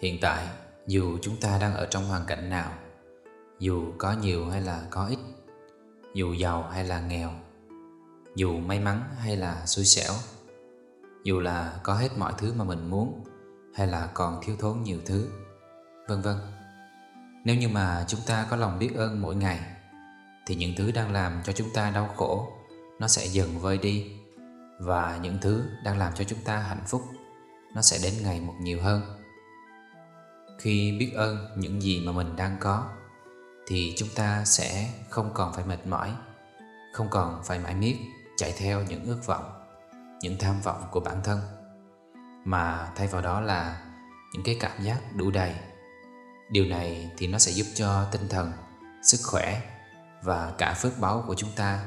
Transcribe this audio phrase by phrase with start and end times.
[0.00, 0.46] hiện tại,
[0.86, 2.72] dù chúng ta đang ở trong hoàn cảnh nào,
[3.58, 5.18] dù có nhiều hay là có ít,
[6.14, 7.30] dù giàu hay là nghèo,
[8.34, 10.12] dù may mắn hay là xui xẻo,
[11.24, 13.24] dù là có hết mọi thứ mà mình muốn
[13.74, 15.28] hay là còn thiếu thốn nhiều thứ,
[16.08, 16.36] vân vân.
[17.44, 19.60] Nếu như mà chúng ta có lòng biết ơn mỗi ngày,
[20.46, 22.52] thì những thứ đang làm cho chúng ta đau khổ,
[23.00, 24.12] nó sẽ dần vơi đi.
[24.80, 27.02] Và những thứ đang làm cho chúng ta hạnh phúc,
[27.74, 29.02] nó sẽ đến ngày một nhiều hơn
[30.58, 32.90] khi biết ơn những gì mà mình đang có,
[33.66, 36.12] thì chúng ta sẽ không còn phải mệt mỏi,
[36.92, 37.96] không còn phải mãi miết
[38.36, 39.52] chạy theo những ước vọng,
[40.20, 41.40] những tham vọng của bản thân,
[42.44, 43.82] mà thay vào đó là
[44.32, 45.54] những cái cảm giác đủ đầy.
[46.50, 48.52] Điều này thì nó sẽ giúp cho tinh thần,
[49.02, 49.62] sức khỏe
[50.22, 51.84] và cả phước báo của chúng ta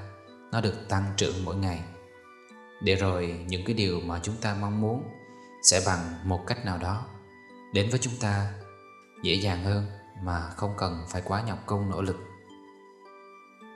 [0.51, 1.83] nó được tăng trưởng mỗi ngày.
[2.81, 5.03] Để rồi những cái điều mà chúng ta mong muốn
[5.63, 7.05] sẽ bằng một cách nào đó
[7.73, 8.53] đến với chúng ta
[9.23, 9.85] dễ dàng hơn
[10.23, 12.17] mà không cần phải quá nhọc công nỗ lực.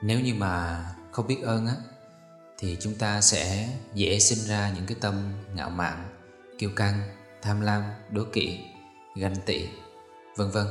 [0.02, 1.74] Nếu như mà không biết ơn á,
[2.58, 6.08] thì chúng ta sẽ dễ sinh ra những cái tâm ngạo mạn,
[6.58, 7.02] kiêu căng,
[7.42, 8.60] tham lam, đố kỵ,
[9.16, 9.68] ganh tị,
[10.36, 10.66] vân vân.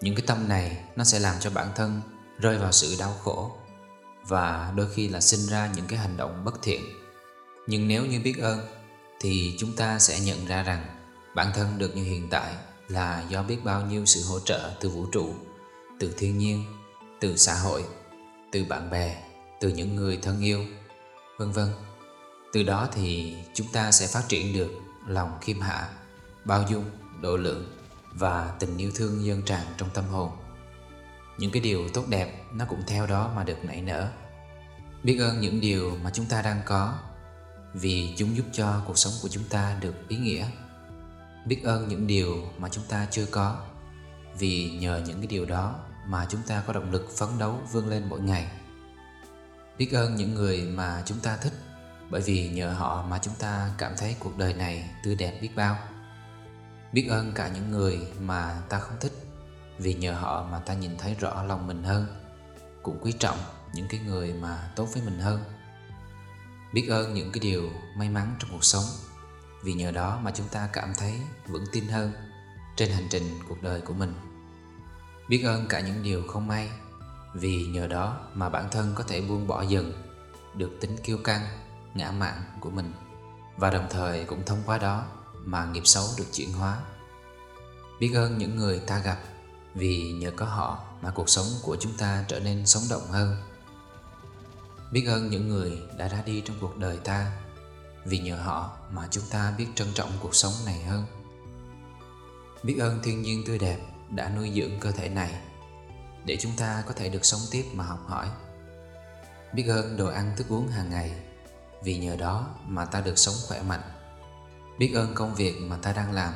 [0.00, 2.00] Những cái tâm này nó sẽ làm cho bản thân
[2.38, 3.56] rơi vào sự đau khổ
[4.28, 6.80] và đôi khi là sinh ra những cái hành động bất thiện.
[7.66, 8.60] Nhưng nếu như biết ơn,
[9.20, 10.84] thì chúng ta sẽ nhận ra rằng
[11.34, 12.54] bản thân được như hiện tại
[12.90, 15.34] là do biết bao nhiêu sự hỗ trợ từ vũ trụ,
[16.00, 16.64] từ thiên nhiên,
[17.20, 17.84] từ xã hội,
[18.52, 19.22] từ bạn bè,
[19.60, 20.64] từ những người thân yêu,
[21.38, 21.68] vân vân.
[22.52, 24.70] Từ đó thì chúng ta sẽ phát triển được
[25.06, 25.88] lòng khiêm hạ,
[26.44, 26.84] bao dung,
[27.20, 27.76] độ lượng
[28.12, 30.30] và tình yêu thương dân tràn trong tâm hồn.
[31.38, 34.08] Những cái điều tốt đẹp nó cũng theo đó mà được nảy nở.
[35.02, 36.98] Biết ơn những điều mà chúng ta đang có
[37.74, 40.46] vì chúng giúp cho cuộc sống của chúng ta được ý nghĩa
[41.44, 43.66] biết ơn những điều mà chúng ta chưa có.
[44.38, 45.74] Vì nhờ những cái điều đó
[46.06, 48.50] mà chúng ta có động lực phấn đấu vươn lên mỗi ngày.
[49.78, 51.52] Biết ơn những người mà chúng ta thích,
[52.10, 55.50] bởi vì nhờ họ mà chúng ta cảm thấy cuộc đời này tươi đẹp biết
[55.56, 55.76] bao.
[56.92, 59.12] Biết ơn cả những người mà ta không thích,
[59.78, 62.06] vì nhờ họ mà ta nhìn thấy rõ lòng mình hơn.
[62.82, 63.38] Cũng quý trọng
[63.74, 65.44] những cái người mà tốt với mình hơn.
[66.72, 68.84] Biết ơn những cái điều may mắn trong cuộc sống
[69.62, 72.12] vì nhờ đó mà chúng ta cảm thấy vững tin hơn
[72.76, 74.14] trên hành trình cuộc đời của mình.
[75.28, 76.70] Biết ơn cả những điều không may,
[77.34, 79.92] vì nhờ đó mà bản thân có thể buông bỏ dần
[80.54, 81.42] được tính kiêu căng,
[81.94, 82.92] ngã mạn của mình.
[83.56, 85.06] Và đồng thời cũng thông qua đó
[85.44, 86.78] mà nghiệp xấu được chuyển hóa.
[88.00, 89.18] Biết ơn những người ta gặp,
[89.74, 93.36] vì nhờ có họ mà cuộc sống của chúng ta trở nên sống động hơn.
[94.92, 97.32] Biết ơn những người đã ra đi trong cuộc đời ta
[98.04, 101.04] vì nhờ họ mà chúng ta biết trân trọng cuộc sống này hơn.
[102.62, 103.78] Biết ơn thiên nhiên tươi đẹp
[104.10, 105.40] đã nuôi dưỡng cơ thể này
[106.24, 108.28] để chúng ta có thể được sống tiếp mà học hỏi.
[109.54, 111.14] Biết ơn đồ ăn thức uống hàng ngày,
[111.84, 113.82] vì nhờ đó mà ta được sống khỏe mạnh.
[114.78, 116.34] Biết ơn công việc mà ta đang làm,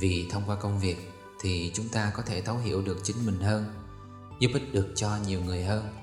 [0.00, 3.40] vì thông qua công việc thì chúng ta có thể thấu hiểu được chính mình
[3.40, 3.74] hơn,
[4.40, 5.94] giúp ích được cho nhiều người hơn,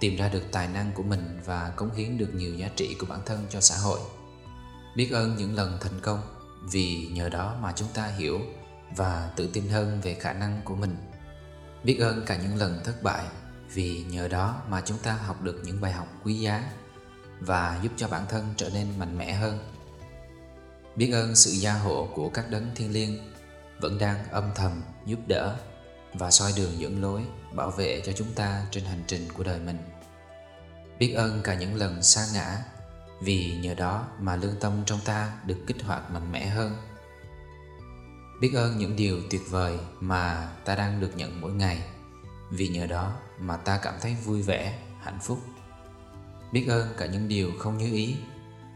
[0.00, 3.06] tìm ra được tài năng của mình và cống hiến được nhiều giá trị của
[3.06, 4.00] bản thân cho xã hội
[4.96, 6.20] biết ơn những lần thành công,
[6.62, 8.40] vì nhờ đó mà chúng ta hiểu
[8.96, 10.96] và tự tin hơn về khả năng của mình.
[11.84, 13.24] Biết ơn cả những lần thất bại,
[13.72, 16.72] vì nhờ đó mà chúng ta học được những bài học quý giá
[17.40, 19.58] và giúp cho bản thân trở nên mạnh mẽ hơn.
[20.96, 23.32] Biết ơn sự gia hộ của các đấng thiên liêng
[23.80, 25.56] vẫn đang âm thầm giúp đỡ
[26.14, 27.22] và soi đường dẫn lối
[27.52, 29.78] bảo vệ cho chúng ta trên hành trình của đời mình.
[30.98, 32.62] Biết ơn cả những lần sa ngã
[33.24, 36.76] vì nhờ đó mà lương tâm trong ta được kích hoạt mạnh mẽ hơn.
[38.40, 41.82] Biết ơn những điều tuyệt vời mà ta đang được nhận mỗi ngày.
[42.50, 45.38] Vì nhờ đó mà ta cảm thấy vui vẻ, hạnh phúc.
[46.52, 48.16] Biết ơn cả những điều không như ý.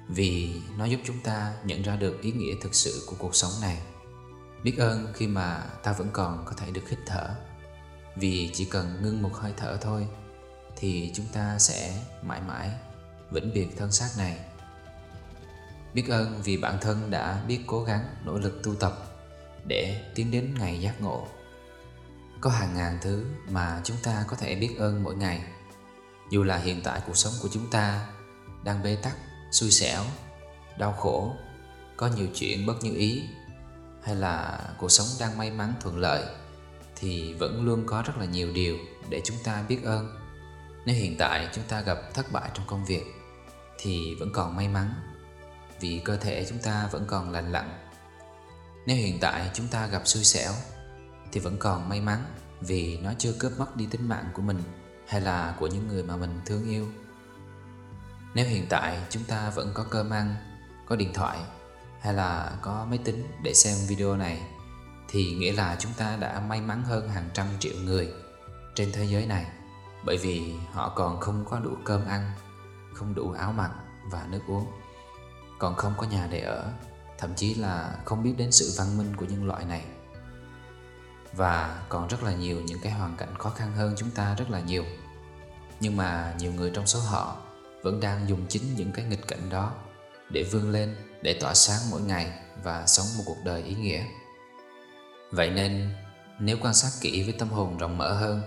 [0.08, 3.52] Vì nó giúp chúng ta nhận ra được ý nghĩa thực sự của cuộc sống
[3.60, 3.82] này.
[4.62, 7.28] Biết ơn khi mà ta vẫn còn có thể được hít thở.
[8.16, 10.06] Vì chỉ cần ngưng một hơi thở thôi,
[10.76, 12.70] thì chúng ta sẽ mãi mãi
[13.30, 14.38] vĩnh biệt thân xác này.
[15.94, 18.92] Biết ơn vì bản thân đã biết cố gắng, nỗ lực tu tập
[19.66, 21.28] để tiến đến ngày giác ngộ.
[22.40, 25.42] Có hàng ngàn thứ mà chúng ta có thể biết ơn mỗi ngày.
[26.30, 28.06] Dù là hiện tại cuộc sống của chúng ta
[28.64, 29.16] đang bế tắc,
[29.50, 30.04] xui xẻo,
[30.78, 31.36] đau khổ,
[31.96, 33.22] có nhiều chuyện bất như ý,
[34.02, 36.24] hay là cuộc sống đang may mắn thuận lợi,
[36.96, 38.78] thì vẫn luôn có rất là nhiều điều
[39.08, 40.16] để chúng ta biết ơn.
[40.86, 43.04] Nếu hiện tại chúng ta gặp thất bại trong công việc
[43.78, 44.94] thì vẫn còn may mắn,
[45.80, 47.88] vì cơ thể chúng ta vẫn còn lành lặn.
[48.86, 50.52] Nếu hiện tại chúng ta gặp xui xẻo,
[51.32, 52.24] Thì vẫn còn may mắn
[52.60, 54.62] Vì nó chưa cướp mất đi tính mạng của mình
[55.08, 56.88] Hay là của những người mà mình thương yêu.
[58.34, 60.36] Nếu hiện tại chúng ta vẫn có cơm ăn
[60.86, 61.38] Có điện thoại
[62.00, 64.42] Hay là có máy tính để xem video này,
[65.08, 68.12] Thì nghĩa là chúng ta đã may mắn hơn hàng trăm triệu người
[68.74, 69.46] Trên thế giới này,
[70.04, 72.32] Bởi vì họ còn không có đủ cơm ăn.
[72.98, 73.70] Không đủ áo mặc
[74.10, 74.66] và nước uống.
[75.58, 76.72] Còn không có nhà để ở,
[77.18, 79.84] thậm chí là không biết đến sự văn minh của nhân loại này.
[81.32, 84.50] Và còn rất là nhiều những cái hoàn cảnh khó khăn hơn chúng ta rất
[84.50, 84.84] là nhiều.
[85.80, 87.36] Nhưng mà nhiều người trong số họ
[87.82, 89.72] vẫn đang dùng chính những cái nghịch cảnh đó
[90.30, 94.04] để vươn lên, để tỏa sáng mỗi ngày và sống một cuộc đời ý nghĩa.
[95.30, 95.90] Vậy nên,
[96.40, 98.42] nếu quan sát kỹ với tâm hồn rộng mở hơn,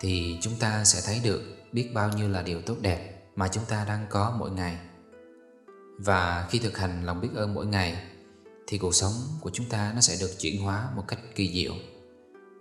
[0.00, 1.42] thì chúng ta sẽ thấy được
[1.72, 3.09] biết bao nhiêu là điều tốt đẹp
[3.40, 4.78] mà chúng ta đang có mỗi ngày.
[5.98, 8.02] Và khi thực hành lòng biết ơn mỗi ngày
[8.66, 11.74] Thì cuộc sống của chúng ta nó sẽ được chuyển hóa một cách kỳ diệu.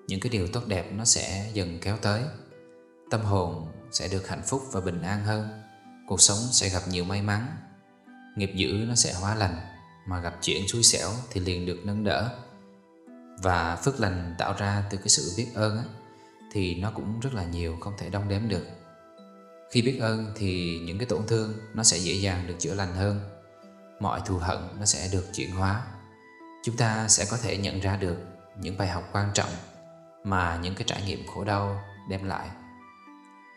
[0.07, 2.23] Những cái điều tốt đẹp nó sẽ dần kéo tới.
[3.11, 5.49] Tâm hồn sẽ được hạnh phúc và bình an hơn.
[6.07, 7.47] Cuộc sống sẽ gặp nhiều may mắn.
[8.35, 9.59] Nghiệp dữ nó sẽ hóa lành
[10.07, 12.29] Mà gặp chuyện xui xẻo thì liền được nâng đỡ.
[13.43, 15.83] Và phước lành tạo ra từ cái sự biết ơn á,
[16.51, 18.65] Thì nó cũng rất là nhiều không thể đong đếm được
[19.71, 22.93] khi biết ơn thì những cái tổn thương nó sẽ dễ dàng được chữa lành
[22.93, 23.19] hơn.
[23.99, 25.85] Mọi thù hận nó sẽ được chuyển hóa.
[26.63, 28.17] Chúng ta sẽ có thể nhận ra được
[28.61, 29.49] những bài học quan trọng
[30.23, 32.49] mà những cái trải nghiệm khổ đau đem lại.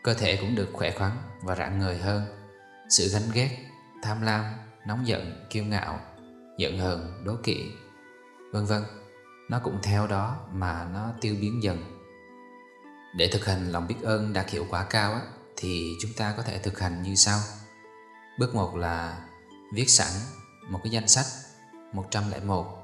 [0.03, 1.11] Cơ thể cũng được khỏe khoắn
[1.41, 2.23] và rạng ngời hơn.
[2.89, 3.57] Sự ganh ghét,
[4.03, 4.43] tham lam,
[4.87, 5.99] nóng giận, kiêu ngạo,
[6.57, 7.71] giận hờn, đố kỵ
[8.53, 8.83] Vân vân
[9.49, 11.83] Nó cũng theo đó mà nó tiêu biến dần.
[13.17, 15.21] Để thực hành lòng biết ơn đạt hiệu quả cao á,
[15.63, 17.39] thì chúng ta có thể thực hành như sau.
[18.39, 19.25] Bước 1 là
[19.73, 20.07] viết sẵn
[20.69, 21.25] một cái danh sách
[21.93, 22.83] 101,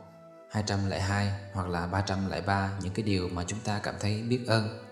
[0.51, 4.85] 202 hoặc là 303 những cái điều mà chúng ta cảm thấy biết ơn.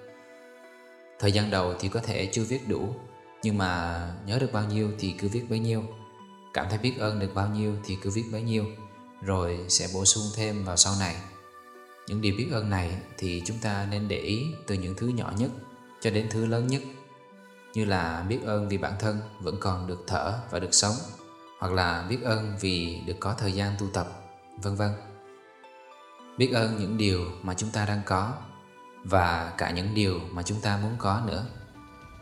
[1.20, 2.96] Thời gian đầu thì có thể chưa viết đủ,
[3.44, 5.84] nhưng mà nhớ được bao nhiêu thì cứ viết bấy nhiêu.
[6.54, 8.66] Cảm thấy biết ơn được bao nhiêu thì cứ viết bấy nhiêu,
[9.22, 11.16] rồi sẽ bổ sung thêm vào sau này.
[12.08, 15.34] Những điều biết ơn này thì chúng ta nên để ý từ những thứ nhỏ
[15.38, 15.50] nhất
[16.02, 16.82] cho đến thứ lớn nhất
[17.78, 20.96] như là biết ơn vì bản thân vẫn còn được thở và được sống
[21.60, 24.08] hoặc là biết ơn vì được có thời gian tu tập,
[24.62, 24.92] vân vân.
[26.38, 28.34] Biết ơn những điều mà chúng ta đang có
[29.04, 31.46] và cả những điều mà chúng ta muốn có nữa.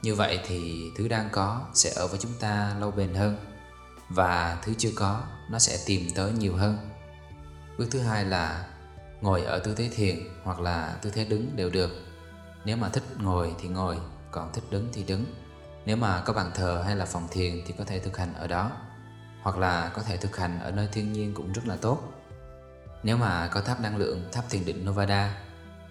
[0.02, 3.38] Như vậy thì thứ đang có sẽ ở với chúng ta lâu bền hơn
[4.10, 5.22] và thứ chưa có
[5.52, 6.78] nó sẽ tìm tới nhiều hơn.
[7.78, 8.68] Bước thứ hai là
[9.22, 11.92] ngồi ở tư thế thiền hoặc là tư thế đứng đều được.
[12.66, 13.98] Nếu mà thích ngồi thì ngồi,
[14.32, 15.26] còn thích đứng thì đứng.
[15.86, 18.48] Nếu mà có bàn thờ hay là phòng thiền thì có thể thực hành ở
[18.48, 18.72] đó.
[19.42, 22.00] Hoặc là có thể thực hành ở nơi thiên nhiên cũng rất là tốt.
[23.04, 25.38] Nếu mà có tháp năng lượng, tháp thiền định Novada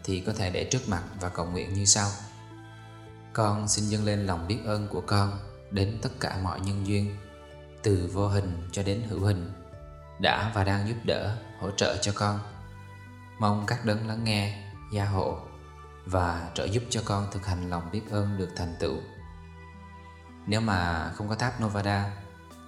[0.05, 2.09] Thì có thể để trước mặt và cầu nguyện như sau.
[3.33, 5.39] Con xin dâng lên lòng biết ơn của con
[5.71, 7.17] đến tất cả mọi nhân duyên
[7.83, 9.53] Từ vô hình cho đến hữu hình
[10.21, 12.39] Đã và đang giúp đỡ, hỗ trợ cho con.
[13.39, 14.63] Mong các đấng lắng nghe,
[14.93, 15.39] gia hộ
[16.07, 18.97] và trợ giúp cho con thực hành lòng biết ơn được thành tựu
[20.47, 22.13] nếu mà không có tháp Novada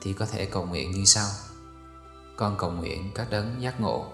[0.01, 1.29] thì có thể cầu nguyện như sau.
[2.37, 4.13] Con cầu nguyện các đấng giác ngộ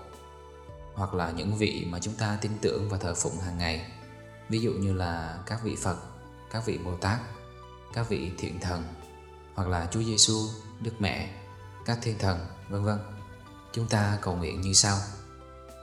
[0.95, 3.91] hoặc là những vị mà chúng ta tin tưởng và thờ phụng hàng ngày.
[4.49, 5.97] Ví dụ như là các vị Phật,
[6.51, 7.19] các vị Bồ Tát,
[7.95, 8.85] các vị thiện thần
[9.55, 10.49] hoặc là Chúa Giêsu,
[10.81, 11.35] Đức Mẹ,
[11.85, 12.99] các thiên thần, vân vân.
[13.73, 14.99] Chúng ta cầu nguyện như sau.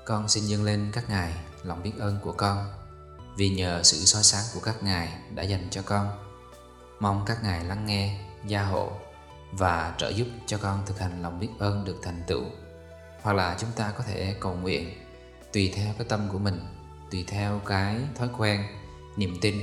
[0.05, 2.73] Con xin dâng lên các ngài lòng biết ơn của con
[3.37, 6.28] vì nhờ sự soi sáng của các ngài đã dành cho con
[6.99, 8.91] Mong các ngài lắng nghe, gia hộ
[9.51, 12.43] và trợ giúp cho con thực hành lòng biết ơn được thành tựu.
[13.21, 14.93] Hoặc là chúng ta có thể cầu nguyện
[15.53, 16.59] tùy theo cái tâm của mình,
[17.11, 18.63] tùy theo cái thói quen,
[19.17, 19.55] niềm tin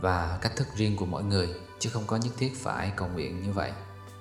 [0.00, 3.42] và cách thức riêng của mỗi người chứ không có nhất thiết phải cầu nguyện
[3.42, 3.72] như vậy.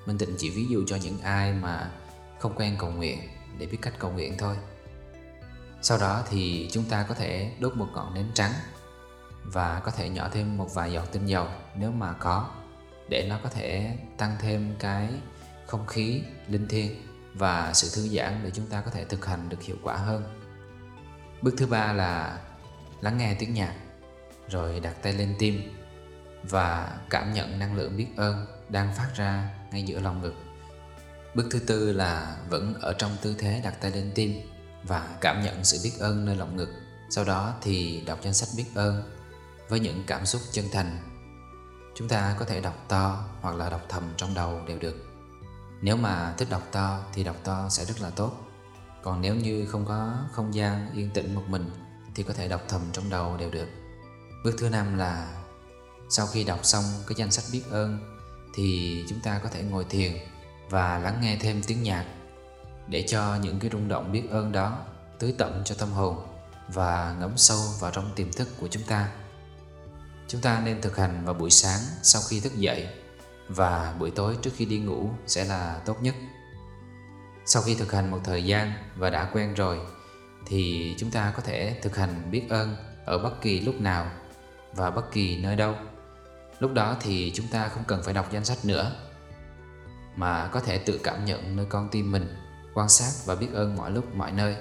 [0.05, 1.91] Minh Tịnh chỉ ví dụ cho những ai mà
[2.39, 3.19] không quen cầu nguyện
[3.57, 4.55] để biết cách cầu nguyện thôi.
[5.81, 8.51] Sau đó thì chúng ta có thể đốt một ngọn nến trắng
[9.45, 12.49] và có thể nhỏ thêm một vài giọt tinh dầu nếu mà có,
[13.09, 15.09] để nó có thể tăng thêm cái
[15.67, 16.91] không khí linh thiêng
[17.33, 20.23] và sự thư giãn để chúng ta có thể thực hành được hiệu quả hơn.
[21.41, 22.39] Bước thứ ba là
[23.01, 23.75] lắng nghe tiếng nhạc,
[24.49, 25.61] rồi đặt tay lên tim
[26.43, 30.35] và cảm nhận năng lượng biết ơn đang phát ra ngay giữa lòng ngực.
[31.35, 34.41] Bước thứ tư là vẫn ở trong tư thế đặt tay lên tim
[34.83, 36.69] và cảm nhận sự biết ơn nơi lòng ngực.
[37.09, 39.14] Sau đó thì đọc danh sách biết ơn
[39.69, 40.98] với những cảm xúc chân thành.
[41.95, 44.95] Chúng ta có thể đọc to hoặc là đọc thầm trong đầu đều được.
[45.81, 48.31] Nếu mà thích đọc to thì đọc to sẽ rất là tốt.
[49.03, 51.72] Còn nếu như không có không gian yên tĩnh một mình
[52.15, 53.67] thì có thể đọc thầm trong đầu đều được.
[54.43, 55.43] Bước thứ năm là
[56.10, 58.00] sau khi đọc xong cái danh sách biết ơn
[58.55, 60.13] thì chúng ta có thể ngồi thiền
[60.69, 62.05] và lắng nghe thêm tiếng nhạc
[62.88, 64.77] để cho những cái rung động biết ơn đó
[65.19, 66.27] tưới tẩm cho tâm hồn
[66.74, 69.12] và ngấm sâu vào trong tiềm thức của chúng ta.
[70.27, 72.88] Chúng ta nên thực hành vào buổi sáng sau khi thức dậy
[73.48, 76.15] và buổi tối trước khi đi ngủ sẽ là tốt nhất.
[77.46, 79.79] Sau khi thực hành một thời gian và đã quen rồi
[80.46, 84.12] thì chúng ta có thể thực hành biết ơn ở bất kỳ lúc nào
[84.74, 85.75] và bất kỳ nơi đâu.
[86.60, 88.96] Lúc đó thì chúng ta không cần phải đọc danh sách nữa
[90.15, 92.36] mà có thể tự cảm nhận nơi con tim mình,
[92.74, 94.55] quan sát và biết ơn mọi lúc mọi nơi.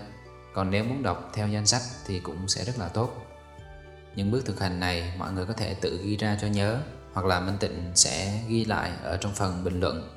[0.55, 3.27] Còn nếu muốn đọc theo danh sách thì cũng sẽ rất là tốt.
[4.17, 6.79] Những bước thực hành này mọi người có thể tự ghi ra cho nhớ
[7.13, 10.11] hoặc là Minh Tịnh sẽ ghi lại ở trong phần bình luận.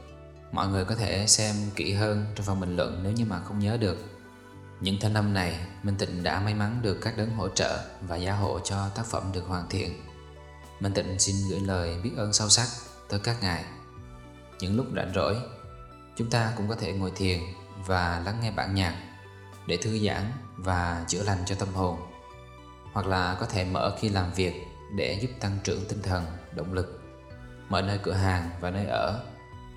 [0.52, 3.60] Mọi người có thể xem kỹ hơn trong phần bình luận nếu như mà không
[3.60, 3.98] nhớ được.
[4.82, 8.16] Những thanh âm này, Minh Tịnh đã may mắn được các đấng hỗ trợ và
[8.16, 10.02] gia hộ cho tác phẩm được hoàn thiện.
[10.80, 12.68] Minh Tịnh xin gửi lời biết ơn sâu sắc
[13.10, 13.64] tới các ngài.
[14.60, 15.36] Những lúc rảnh rỗi,
[16.18, 17.40] chúng ta cũng có thể ngồi thiền
[17.86, 18.96] và lắng nghe bản nhạc
[19.68, 21.98] để thư giãn và chữa lành cho tâm hồn.
[22.98, 24.54] Hoặc là có thể mở khi làm việc
[24.96, 26.26] để giúp tăng trưởng tinh thần,
[26.56, 27.02] động lực.
[27.70, 29.24] Mở nơi cửa hàng và nơi ở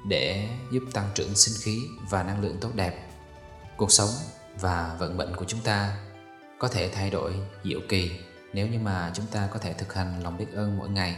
[0.09, 1.79] để giúp tăng trưởng sinh khí
[2.11, 3.09] và năng lượng tốt đẹp.
[3.77, 4.09] Cuộc sống
[4.61, 5.97] và vận mệnh của chúng ta
[6.59, 7.35] có thể thay đổi
[7.65, 8.11] diệu kỳ
[8.53, 11.17] nếu như mà chúng ta có thể thực hành lòng biết ơn mỗi ngày.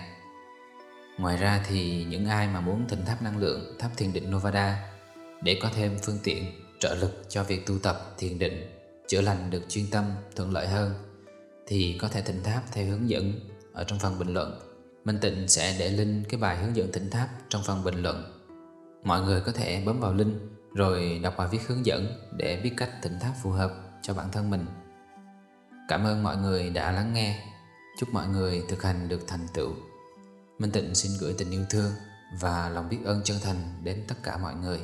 [1.19, 4.89] Ngoài ra thì những ai mà muốn thỉnh tháp năng lượng tháp thiền định Novada
[5.43, 6.45] để có thêm phương tiện
[6.81, 8.79] trợ lực cho việc tu tập thiền định
[9.09, 10.05] chữa lành được chuyên tâm
[10.37, 11.12] thuận lợi hơn
[11.67, 13.33] thì có thể thỉnh tháp theo hướng dẫn
[13.73, 14.61] ở trong phần bình luận.
[15.05, 18.25] Minh Tịnh sẽ để link cái bài hướng dẫn thỉnh tháp trong phần bình luận.
[19.05, 20.35] Mọi người có thể bấm vào link
[20.75, 24.29] rồi đọc bài viết hướng dẫn để biết cách thỉnh tháp phù hợp cho bản
[24.33, 24.67] thân mình.
[25.89, 27.49] Cảm ơn mọi người đã lắng nghe.
[27.99, 29.75] Chúc mọi người thực hành được thành tựu.
[30.59, 31.93] Minh Tịnh xin gửi tình yêu thương
[32.41, 34.81] và lòng biết ơn chân thành đến tất cả mọi người.